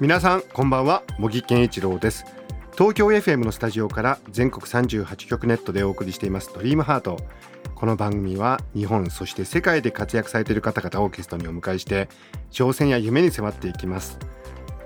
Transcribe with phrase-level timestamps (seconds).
[0.00, 1.04] 皆さんこんばんは。
[1.20, 2.24] 茂木健一郎です。
[2.72, 6.50] 東京 FM のスタジオから全国38局ネットでお送りしています。
[6.52, 7.16] ドリームハート。
[7.76, 12.08] この番組は日本そして世界で活躍されている方々をゲストにお迎えして
[12.50, 14.18] 挑戦や夢に迫っていきます。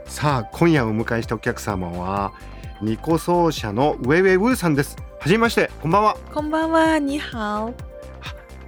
[0.04, 2.34] さあ今夜お迎えしたお客様は
[2.82, 4.96] ニコ奏者のウェイウェイウーさんです。
[5.20, 6.16] はじめましてこんばんは。
[6.34, 7.87] こんばんは、にはお。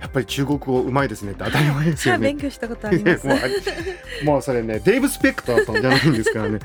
[0.00, 3.26] やっぱり中国語うまいですねって当たり前ですよはい、ね勉強したことあります。
[4.24, 6.58] もうそれねデイブ・スペクターさんじゃないんですからね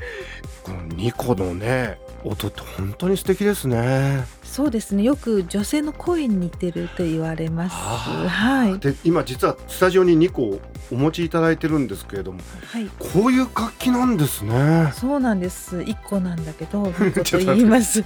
[0.62, 7.74] このニコのね音って本当に素敵ですねそうですね、よく女性の声に似てると言われます。
[7.76, 8.78] あはい。
[8.78, 10.60] で今実はスタジオにニコを
[10.90, 12.40] お持ちいただいてるんですけれども
[12.72, 12.86] はい。
[12.98, 15.82] こういう楽器なんですねそうなんです。
[15.82, 16.90] 一個なんだけど、
[17.44, 18.02] 言います。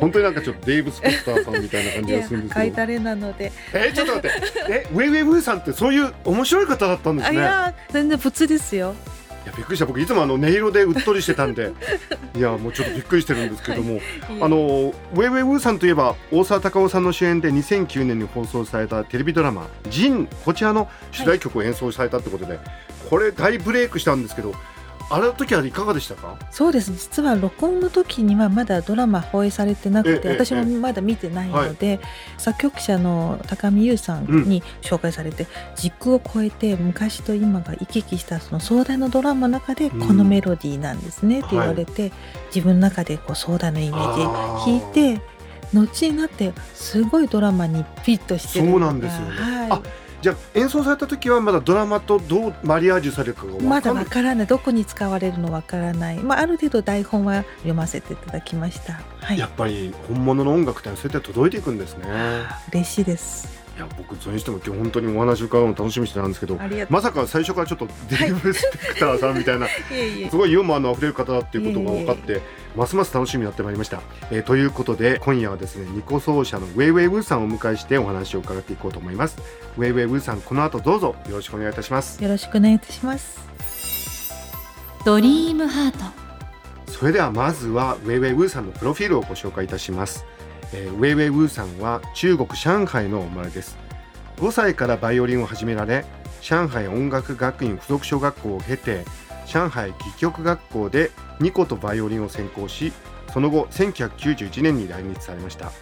[0.00, 3.52] 本当になんかちょっとデイブ・スペクターさんみたいな感じがするんで、すけど書いたれなので。
[3.74, 8.96] えちょっと待ってえウェイウェイウーさんってそういう面白い方だったんですあ、いねや、全然普通ですよ。
[9.46, 9.86] いやびっくりした。
[9.86, 11.72] 僕いつもあの音色でうっとりしてたんで。
[12.34, 14.00] いやもうちょっとびっくりしてるんですけども、
[14.40, 22.58] あのウェイウェイウーさんといえば大沢たかおさんの主演で2009年に放送されたテレビドラマ「ジン」こちらの主題曲を演奏されたってことで、
[23.08, 24.52] これ大ブレイクしたんですけど
[25.08, 26.36] あれの時はいかがでしたか？
[26.50, 26.96] そうですね。
[26.98, 32.00] 実は録音の時にはまだドラマ放映されてなくてええ私もまだ見てないので、
[32.38, 42.12] 作曲者の高見優さんに紹介されて、時空を超えて昔と今が行き来したその壮大なドラマの中でこのメロディーなんですねって言われて、
[42.54, 44.16] 自分の中でこう壮大なイメー。
[44.16, 44.22] ジ
[44.66, 45.20] 弾いて
[45.72, 49.26] 後になってすごいドラマにフィットしてるそうなんですよね。
[49.28, 49.70] はい。
[49.70, 49.82] あ
[50.22, 59.00] じゃあ演奏された時はまだドラマとどうマリアージュされるかがまだわからないどこに使われるのわからない、まあ、ある程度台本は読ませていただきました。
[59.20, 59.38] はい。
[59.38, 62.06] やっぱり本物の音楽ってのはそうやって届いていくんですね。
[62.72, 63.66] 嬉しいです。
[63.76, 66.58] いや僕それにしても今日本当にお話伺うの楽しみにしてたんですけど。
[66.88, 70.30] まさか最初からちょっとデイブ・スペクターさんみたいな、 いえいえ。
[70.30, 72.40] すごいユーモアの溢れる方だっていうことが分かって
[72.76, 79.38] ますます楽しみになってまいりました、えーということで今夜はですねニコ奏者のウェイウェイウーさんをお迎えしてお話を伺っていこうと思います。
[79.78, 82.22] ウェイウェイウーさんこの後どうぞよろしくお願いいたします。
[82.22, 83.40] よろしくお願いいたします。
[85.04, 85.98] ドリームハート。
[86.92, 90.24] それではまずはウェイウェイウーさんのプロフィールをご紹介いたします、
[90.72, 93.76] えーウェイウェイウーさんは中国上海のお生まれです。
[94.36, 96.04] 5歳からバイオリンを始められ
[96.42, 99.04] 上海音楽学院附属小学校を経て
[99.46, 102.92] 上海戯曲学校でニコとバイオリンを専攻し
[103.32, 105.72] その後1991年に来日されました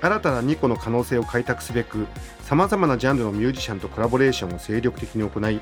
[0.00, 2.06] 新たなニコの可能性を開拓すべく
[2.42, 5.60] さまざまなジャンルのミュージシャンとコラボレーションを精力的に行い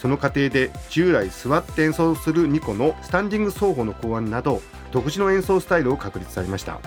[0.00, 4.60] その過程で従来座って演奏するニコのスタンディング奏法の考案など
[4.92, 6.80] 独自の演奏スタイルを確立されました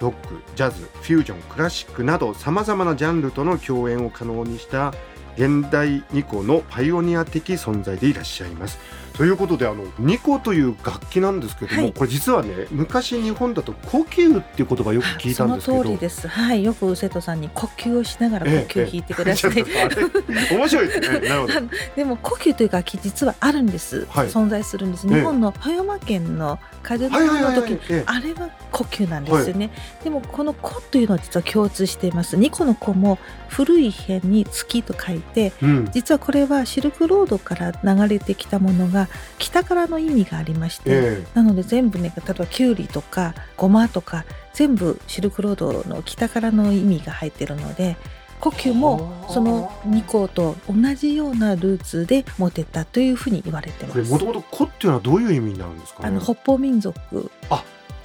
[0.00, 4.92] ロックジャズフュージョンクラシックなどさまざまなジャンルとの共演を可能にした
[5.36, 8.78] 現代ニコのパイオニア的存在でいらっしゃいます。
[9.14, 16.26] ということであのニコという楽器なんですけども、はいこれ実はね昔日本だと呼吸っていう言葉よく聞いたんですけどその通りです。
[16.26, 19.52] はい、よく生徒さんに呼吸をしながら呼ええ吸を弾いてください。
[19.52, 21.28] ちょっとあれ面白いですね。
[21.28, 21.54] なるほど。
[21.94, 24.06] でも呼吸という楽器実はあるんです。
[24.08, 25.06] はい存在するんです。
[25.06, 27.18] ええ日本の富山県の風の
[27.54, 29.70] 時あれは呼吸なんですよね、
[30.02, 35.88] でもこの「子」というのは実は共通しています2個の「子」も古い辺に「月」と書いてうん。
[35.92, 39.03] 実はこれはシルクロードから流れてきたものが
[39.38, 47.96] 北からの意味がありまして、えなので全部ね例えばきゅうりとかごまとか全部シルクロードの北からの意味が入ってるので
[48.40, 53.86] 呼吸もその2個と同じようなルーツで持てたというふうに言われてえ。
[53.86, 54.10] ます。
[54.10, 56.08] もともと「子」っていうのはどういう意味になるんですか、ね？
[56.08, 57.30] あの北方民族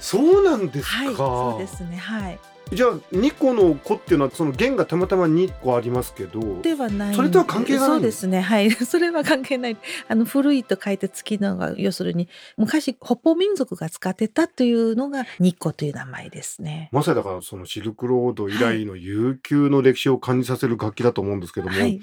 [0.00, 0.96] そうなんですか。
[0.96, 2.38] はいそうですねはい
[2.72, 7.14] じゃあ2個の子っていうのはその弦がたまたま2個ありますけどではない。
[7.16, 8.40] それとは関係がないそうですね。
[8.40, 8.70] はい。
[8.86, 9.76] それは関係ない。
[10.06, 16.90] あの古いと書いて月のが要するに昔北方民族が使ってたというのが日光という名前ですね。
[16.92, 22.00] まさにだからそのシルクロード以来の悠久の歴史を感じさせる楽器だと思うんですけども、はい。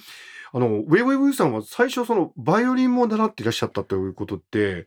[0.52, 4.86] あのウェイウェイウェイさんは最初そのバイオリンも習っていらっしゃったということって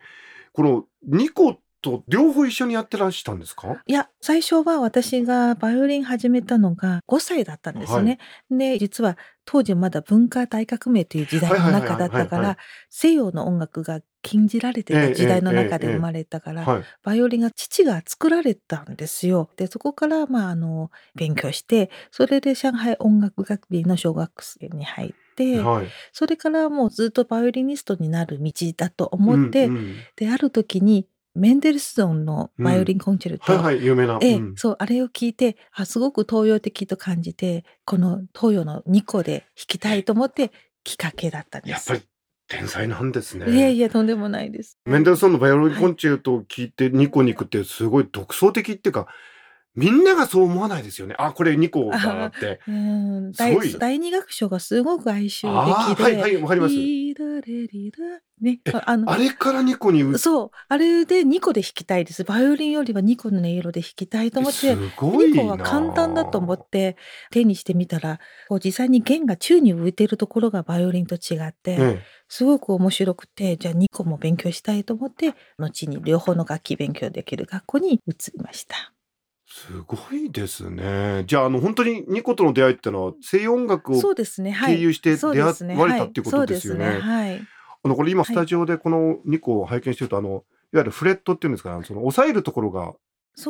[0.53, 3.83] この2個っと両方一緒にやってらしたんですか？
[3.87, 8.19] いや、最初は私がバイオリン始めたのが5歳だったんですね。
[8.51, 12.59] で、実は当時まだ文化大革命という時代の中だったかはいはいはいはいはら、
[12.91, 16.83] 西洋の音楽が禁じられてた時代の中で生まれたから、はい。
[17.03, 19.51] バイオリンが父が作られたんですよ。
[19.57, 25.87] で、そこから、まあ、あの、勉強して、それで上海音楽学院の小学生に入って、はい。
[26.13, 34.19] それからもうずっとバイオリニストになる道だと思って、うんうんで、ある時に、メンデルスゾーンのバイオリンコンチェルト、はいはい、有名な。
[34.21, 40.51] ええうんそう、あれを聞いて、あ、すごく東洋的と感じて、この東洋の2個で弾きたいと思って、
[40.83, 41.91] きっかけだったんです。
[41.91, 42.11] やっぱり
[42.49, 43.51] 天才なんですね。
[43.51, 44.79] いやいや、とんでもないです。
[44.85, 49.07] メンデルソンのバイオリンコンチェルトを聞いてニコに行くってすごい独創的っていうか、
[49.75, 51.15] みんながそう思わないですよね。
[51.19, 52.61] あ、これニコだなって。
[52.67, 55.49] うん、すごい第第二楽章がすごく哀愁
[55.89, 56.75] 的で、はいはい、わかります。
[56.75, 57.99] リーダレリダ
[58.41, 62.25] ね、ああのあれからニコにそう、あれで2個で弾きたいです。
[62.25, 65.43] バイオリンよりは2個の音色で弾きたいと思って、すごい2な。
[65.43, 66.97] 個は簡単だと思って
[67.31, 68.19] 手にしてみたら、
[68.49, 78.93] こう実際に弦が宙に浮いているところがバイオリンと違って、えすごく面白くて、じゃあ2個も勉強したいと思って、後に両方の楽器勉強できる学校に移りました。
[79.53, 81.25] すごいですね。
[81.27, 84.77] じゃあ、あの、本当にニコとの出会いってのは西洋音楽をそうですね、はい。
[84.77, 85.41] 経由して出会
[85.77, 86.85] われたっていうことですよね。
[86.85, 87.47] はいそうですね、はい。
[87.83, 90.43] あの、これ今いスタジオでこのニコを拝見してると、あの、いわ
[90.75, 92.95] ゆるフレットっていうんですかね、その押さえるところが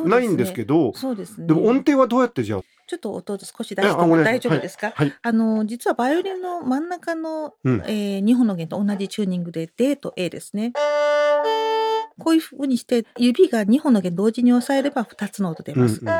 [0.05, 1.47] ないんですけど、そうですね。
[1.47, 5.13] でも音程はどうやってじゃあ、ちょっと音少し出しても大丈夫ですか、はい。
[5.21, 10.73] あの実はバイオリンの真ん中の、うんえー、2本の弦と同じチューニングで D と A ですね。
[12.23, 15.99] こういうふうにして指が2本の弦同時に押さえれば2つの音出ます。
[16.01, 16.13] うんうん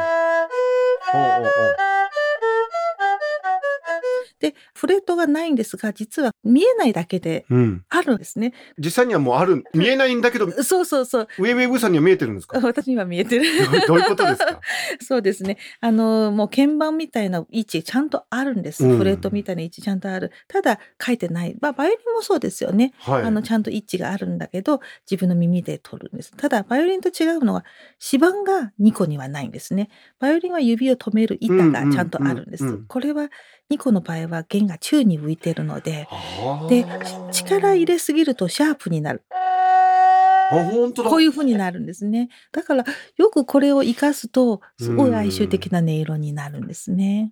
[4.42, 7.86] でフレットがないんですが実は見えないだけでうん。
[7.90, 8.54] あるんですね。
[8.78, 11.28] 実際にはもうある、見えないんだけど、ウそうそうそう。
[11.40, 12.60] ェイウェイブーさんには見えてるんですか？
[12.60, 13.46] 私には見えてる。
[13.88, 14.60] どういうことですか？
[15.02, 15.58] そうですね。
[15.80, 18.84] あの、もう鍵盤みたいな位置ちゃんとあるんです。
[18.86, 20.32] うんフレットみたいな位置ちゃんとある。
[20.48, 21.56] ただ書いてない。
[21.62, 22.94] まあ、バイオリンもそうですよね。
[23.00, 23.24] はい。
[23.24, 24.80] あの、ちゃんと位置があるんだけど、
[25.10, 26.32] 自分の耳で取るんです。
[26.36, 27.64] ただ、バイオリンと違うのは、
[28.12, 29.90] 指板が2個にはないんですね。
[30.20, 32.64] バイオリンは指を止める板がちゃんとあるんです。
[32.64, 33.30] うんうんうんうんこれは
[33.72, 36.08] 2個の場合は弦が宙に浮いてるので、
[36.70, 36.86] で、
[37.32, 39.24] 力入れすぎるとシャープになる。
[39.32, 41.10] あ、本当だ。
[41.10, 42.30] こういう風になるんですね。
[42.52, 42.84] だから、
[43.16, 47.32] よくこれを活かすと、すごい哀愁的な音色になるんですね。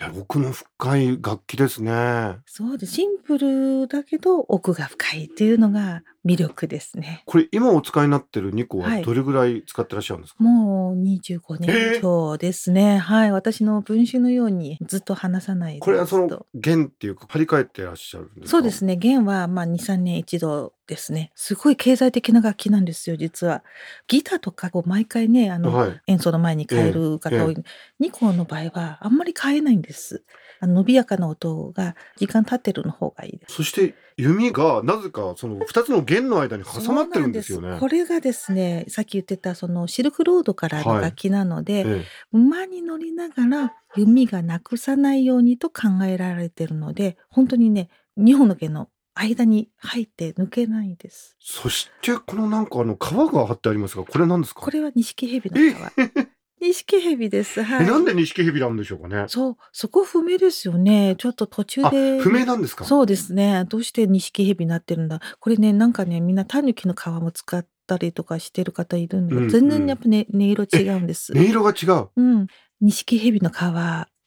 [0.00, 2.38] いや、奥の深い楽器ですね。
[2.46, 2.94] そうです。
[2.94, 7.22] シンプルだけど奥が深いっていうのが魅力ですね。
[7.26, 12.96] これ今お使いになってる2個ははいどれぐらい使ってらっしゃるんですか、もう25年以上ですね。
[12.96, 13.32] はい。
[13.32, 18.48] 私の文集のようにずっと話さないでこれはそのずっと弦っていうか張り替えてらっしゃるんですか？
[18.48, 18.96] そうですね。
[18.96, 21.32] 弦はまあ2、3年一度ですね。
[21.34, 23.64] すごい経済的な楽器なんですよ、実は。
[24.08, 26.00] ギターとかこう毎回ね、あの、はい。
[26.06, 27.56] 演奏の前に変える方多い。
[27.98, 30.22] ニコの場合はあんまり変えないんです。
[30.60, 33.54] あの伸びやかな音が時間経ってるの方がいいです。
[33.54, 37.78] そして弓がなぜかその2つの弦の間に挟まってるんですよね。
[37.80, 47.88] これがですね、さっき言ってたそのシルクロードからの楽器なので、え馬に乗りながら弓がなくさないようにと考えられてるので、本当にね、
[48.18, 51.36] 2本の弦の間に入って抜けないです。
[51.40, 52.98] そしてこのなんかあの皮
[53.32, 54.60] が貼ってありますがこれなんですか？
[54.62, 56.28] これは錦蛇の皮。
[56.60, 57.60] 錦蛇です。
[57.62, 57.84] はい。
[57.84, 59.24] えなんで錦蛇なんでしょうかね？
[59.26, 61.16] そう、そこ不明ですよね。
[61.18, 62.20] ちょっと途中あで。
[62.20, 62.84] 不明なんですか？
[62.84, 63.64] そうですね。
[63.68, 65.20] どうして錦蛇になってるんだ？
[65.40, 71.32] これね、なんかね、みんなタヌキの皮も使ったりとかしてる方いるんだけど、うん全然やっぱね、音色違うんです。
[71.32, 72.46] 音色が違ううん。
[72.80, 73.54] 錦蛇の皮、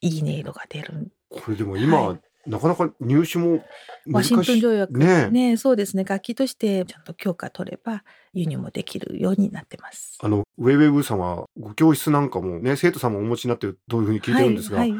[0.01, 1.11] いい音色が出る。
[1.29, 3.63] これでも今、はいなかなか入手も
[4.11, 4.97] ワシントン条約。
[4.97, 6.03] ねえねそうですね。
[6.03, 10.17] 楽器としてちゃんと許可取れば輸入もできるようになってます。
[10.21, 14.99] あのウェイウェイブーさんはご教室なんかもね生徒さんもお持ちになってるというふうに聞いてるんですが、はい、はい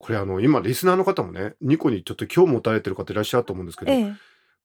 [0.00, 4.12] これあの今リスナーの方もねニコにちょっと興味持たれてる方いらっしゃると思うんですけど、ええ、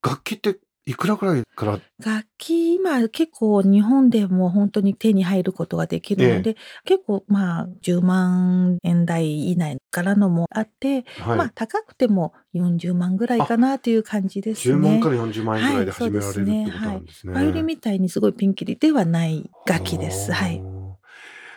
[0.02, 0.58] 楽器って
[0.88, 1.80] いくらぐらいから？
[2.00, 15.10] 楽器今結構日本でも本当に手に入ることができるので、結構まあ10万円台以内からのもあって、はい、まあ高くても40万ぐらいかなという感じです10万ねか。
[15.10, 17.34] ら40万円ぐらいで始められるってはいそうですねことなんですね。
[17.34, 20.32] バイオリンみたいにすごいピンキリではない楽器です。
[20.32, 20.62] はい。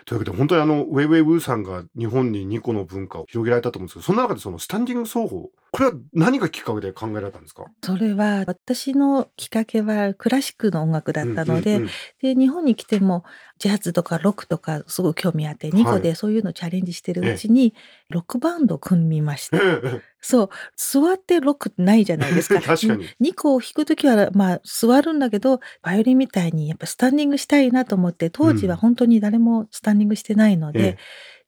[0.07, 7.65] というわけで本当にあのウェイウェイブーさんが日本に2個の文化を広げられたと思うんですけどその中でそのスタンディング奏法これは何がきっかけで考えられたんですか？
[7.85, 11.91] それは私のきっかけはクラシックの音楽だったので、うんうんうん。
[12.23, 13.25] で日本に来ても
[13.59, 17.75] ジャズとかロックとかすごい興味あってニコでそういうのチャレンジしてるうちに
[18.09, 19.59] ロックバンドを組みました。
[19.59, 20.51] えそう。
[20.77, 22.61] 座ってロックってないじゃないですか。
[22.63, 23.07] 確かに。
[23.21, 30.99] ニコを弾くときはまあ座るんだけどバイオリンみたいにやっぱスタンディングしたいなと思って当時は本当に誰もスタンディングしてないので、ええ。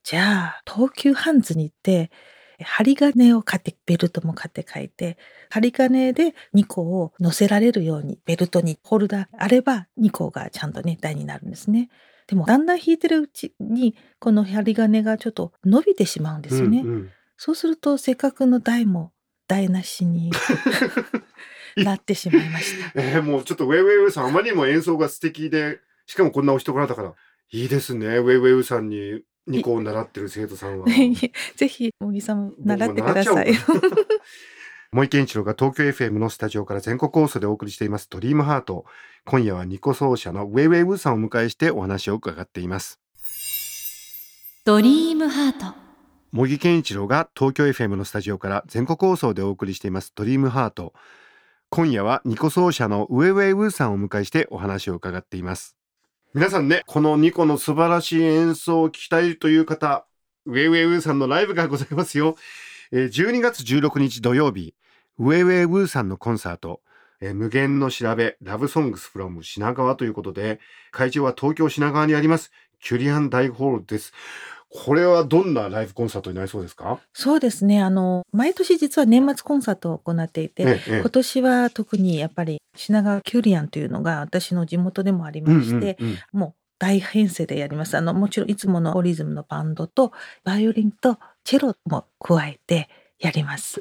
[0.03, 2.11] じゃあ東急ハンズに行って
[2.63, 5.17] 針金を買ってベルトも買って書いて
[5.49, 11.89] 針金で2個を乗せられるようにベルトにホルダーあれば2個がちゃんとね台になるんですね。
[12.27, 16.81] でもだんだん弾いてるうちにこの針金がちょっと伸びてしまうんですよね。
[16.81, 17.09] うんうん
[17.43, 19.13] そうするとせっかくの台も
[19.47, 20.31] 台無しに
[21.75, 22.91] なってしまいました。
[23.01, 27.15] えーもうちょっとウェイウェイウーさんあまりにも演奏が素敵でしかもこんなお人柄だから
[27.51, 30.85] いいですねウェイウェイウーさんにニコを習ってる生徒さんは。
[31.55, 33.53] ぜひ茂木さんも習ってください。
[33.53, 33.87] 僕も習っちゃおうか。
[33.87, 34.01] な
[34.93, 38.85] 森健一郎が東京 FM のスタジオから全国放送でお送りしていますドリームハート。
[39.23, 42.99] 今夜はニコ奏者のウェイウェイウーさんをお迎えしてお話を伺っています。
[44.65, 45.75] ドリームハート。
[46.33, 50.93] 茂木健一郎が東京 FM のスタジオから全国放送でお送りしていますドリームハート。
[51.73, 55.77] 今夜はニコ奏者のウェイウェイウーさんをお迎えしてお話を伺っています
[56.33, 60.05] 皆さんねこのニコの素晴らしい演奏を聞きたいという方
[60.45, 62.37] ウェイウェイウーさんのライブがございますよ。
[62.93, 64.73] 12月16日土曜日
[65.19, 66.79] ウェイウェイウーさんのコンサート。
[67.19, 70.59] 無限の調べラブソングスフロム品川ということで
[70.89, 74.13] 会場は東京品川にありますキュリアン大ホールです。
[74.73, 76.99] これはどんなライブコンサートになりそうですか？
[77.13, 77.81] そうですね。
[77.81, 87.95] あの、毎年実は年末コンサートを行っていて、ええええ今年は特にやっぱり品川キュリアンというのが私の地元でもありまして、うんうんうんもう大編成でやります。
[87.95, 90.13] あの、もちろんいつものオリズムのバンドと、
[90.43, 93.79] バイオリンとチェロも加えてやります。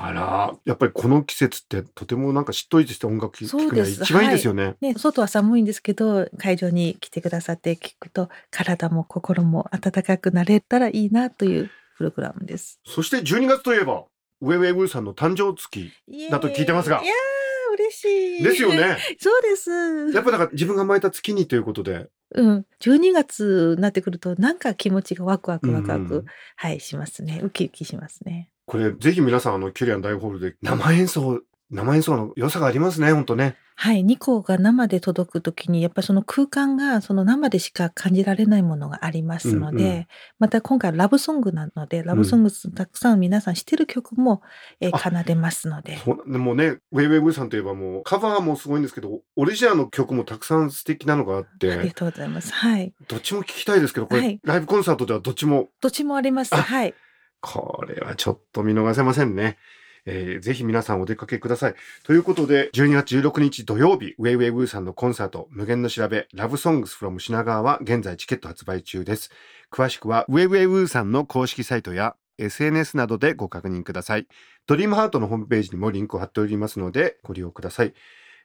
[0.00, 4.76] あらやっぱりこの季節ってとてもなんかしっとりとした音楽聴くには一番いいですよね。
[4.80, 12.78] ね、外は寒いんですけど、会場に来てくださって聞くと、体も心も温かくなれたらいいなというプログラムです。
[12.86, 14.04] そして12月といえば
[14.40, 15.90] ウェイウェイウーさんの誕生月
[16.30, 18.44] だと聞いてますがいやー、嬉しい。
[18.44, 18.68] ですよ。
[18.68, 18.98] ね。
[19.18, 19.70] そうです。
[20.14, 26.24] やっぱだから自分が生まれた月にということでうん、12月になってくるとなんか気持ちがワクワクワクワク、うんうん
[26.56, 33.56] はいしますねウキウキしますねこれぜひ皆さんあのキュリアン大ホールで生演奏生演奏の良さがありますね本当ね。
[33.80, 40.06] はい2個が生で届く時にやっぱりその空間がその生でしか感じられないものがありますので、うんうん。
[40.40, 44.42] また今回ラブソングなのでラブソングたくさん皆さん知ってる曲も、
[44.80, 45.96] え奏でますので。
[45.98, 52.52] そうでもねウェイウェイウーさんといえばもうカバーもすごいんですけどオリジナルの曲もたくさん素敵なのがあっありがてとうございます。
[52.52, 52.92] はい。
[53.06, 54.40] どっちも聞きたいですけどこれ、はい。
[54.42, 55.68] ライブコンサートではどっちも？
[55.80, 56.52] どっちもあります。
[56.54, 56.94] あはい
[57.40, 59.58] これはちょっと見逃せませんね。
[60.06, 61.74] えーぜひ皆さんお出かけください。
[62.04, 69.30] ということで、12月16日土曜日、ウェイウェイウーさんのコンサート、無限の調べ、ラブソングスフロム品川は現在チケット発売中です。
[69.70, 74.26] 詳しくは、ウェイウェイウーさんの公式サイトや SNS などでご確認ください。
[74.66, 77.92] ドリームハートのホームページにもリンクを貼っておりますので、ご利用ください。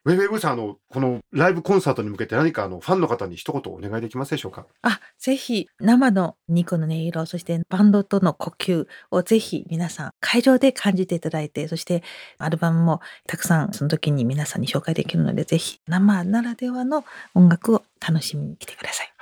[0.05, 4.65] ウェイウェイウーさん、あの、このライブコンサートに向けて何かあの、ファンの方に一言お願いできますでしょうか？
[4.81, 12.03] あ、ぜひ生のニコの音色、そしてバンドとの呼吸をぜひ皆さん会場で感じていただいて、そして
[12.37, 19.13] アルバムもたくさんその時に皆さんに紹介できるので、ぜひ生ならではの音楽を楽しみに来てください。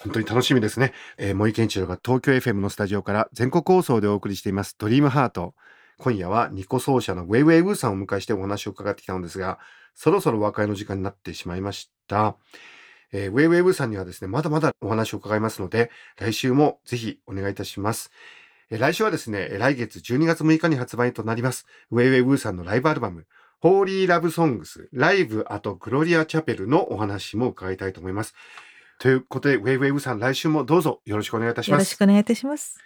[0.00, 0.92] 本当に楽しみですね。
[1.16, 5.54] えー、森健一郎が東京 FM のスタジオから全国放送でお送りしていますドリームハート。
[5.98, 9.58] 今夜はニコ奏者のウェイウェイウーさんをお迎えしてお話を伺ってきたのですが、
[9.94, 12.36] そろそろ和解の時間になってしまいました。
[13.12, 18.10] えーウェイウェイウーさんにはですね、まだまだお話を伺いますので、来週もぜひお願いいたします。
[18.70, 23.26] えー来週はですね、来月12月6日に発売となります、ウェイウェイウーさんのライブアルバム、
[23.60, 28.34] ホーリーラブソングス、ライブあとグロリアチャペルのお話も伺いたいと思います。
[29.00, 31.78] ということで、ウェイウェイウーさん、来週もどうぞよろしくお願いいたします。
[31.78, 32.78] よろしくお願いいたします。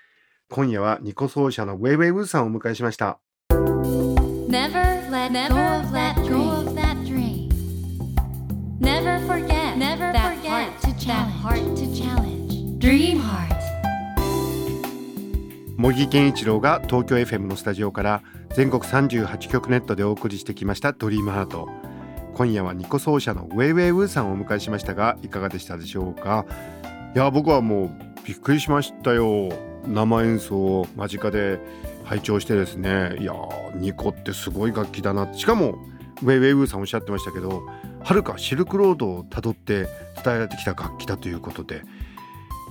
[0.53, 3.19] 今夜はニコ奏者のウェイウェイウーさんをお迎えしました。
[3.51, 7.49] Never let go of that dream.
[8.79, 11.33] Never forget Never that forget heart to challenge.
[11.41, 12.79] heart to challenge.
[12.79, 13.51] Dream heart.
[15.79, 18.23] 茂木健一郎が東京 FM のスタジオから
[18.55, 21.69] 全国38局ネットでお送りしてきました「ドリームハート
[22.35, 26.45] 今夜はニコ奏者のウェイウェイウーさんをお迎えしましたがいかがでしたでしょうか？
[27.17, 27.91] いや僕はもう
[28.27, 29.49] びっくりしましたよ
[29.87, 31.61] 生演奏を間近で
[32.05, 35.33] 拝聴してですねいやーニコってすごい楽器だな。
[35.35, 35.75] しかも
[36.23, 37.63] ウェイウェイウーさんおっしゃってましたけど
[38.03, 39.89] はるかシルクロードをたどって伝
[40.27, 41.83] えられてきた楽器だということで。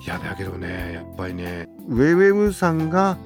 [0.04, 3.18] いやだけどねやっぱりねウェイウェイウーさんが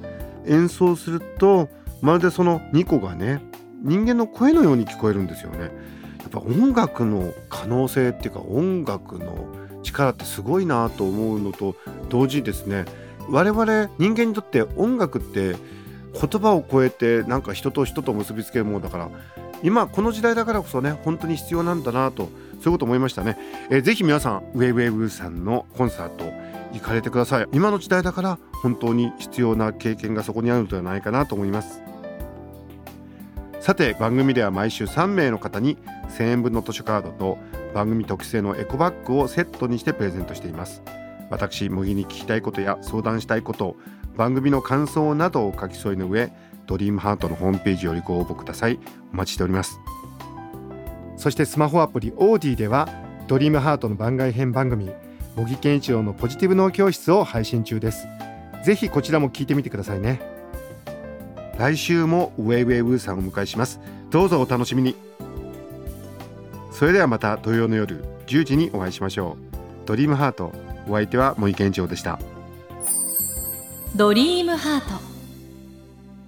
[0.45, 1.69] 演奏すると
[2.01, 3.41] まるでその2個がね
[3.81, 5.71] 人間の声のように聞こえるんですよね。
[6.19, 9.47] やっぱ音楽の可能性っていうか音楽の
[9.83, 11.75] 力ってすごいなと思うのと
[12.09, 12.85] 同時にですね
[13.29, 15.55] 我々人間にとって音楽って
[16.13, 19.09] 言葉を超えてなんか人と人と結びつけるものだから
[19.63, 23.37] 今この時代だからこそね本当に必要なんだなとそういうこと思いましたね、
[23.69, 26.31] えー、ぜひ皆さんウェイウェイブーさんのコンサート
[26.75, 27.47] 行かれてください。
[27.53, 31.81] 今の時代だから本当に必要な経験がそこにあるのではないかなと思います。
[33.61, 35.77] さて番組では毎週3名の方に
[36.17, 37.37] 1000円分の図書カードと
[37.73, 40.81] 番組特製のエコバッグをセットにしてプレゼントしています。
[41.29, 43.75] 私麦に聞きたいことや相談したいこと
[44.15, 46.31] 番組の感想などを書き添えの上
[46.67, 48.79] ドリームハートのホームページよりご応募ください。
[49.13, 49.79] お待ちしております。
[51.17, 52.89] そしてスマホアプリオーディでは
[53.27, 54.89] ドリームハートの番外編番組
[55.35, 58.07] 茂木健一郎のポジティブ脳教室を配信中です。
[58.63, 60.21] ぜひこちらも聞いてみてくださいね。
[61.57, 63.79] 来週もウェイウェイウーさんをお迎えします。
[64.09, 64.95] どうぞお楽しみに。
[66.71, 69.85] それではまた土曜の夜10時にお会いしましょう。
[69.85, 70.64] ドリームハート。
[70.87, 72.19] お相手は森健一郎でした。
[73.95, 75.01] ドリームハート。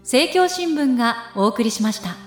[0.01, 2.26] 政教新聞がお送りしました。